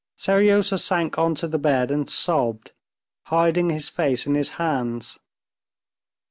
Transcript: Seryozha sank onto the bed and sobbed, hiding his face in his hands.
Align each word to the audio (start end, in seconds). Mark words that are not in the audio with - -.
Seryozha 0.17 0.79
sank 0.79 1.19
onto 1.19 1.45
the 1.47 1.59
bed 1.59 1.91
and 1.91 2.09
sobbed, 2.09 2.71
hiding 3.25 3.69
his 3.69 3.87
face 3.87 4.25
in 4.25 4.33
his 4.33 4.49
hands. 4.57 5.19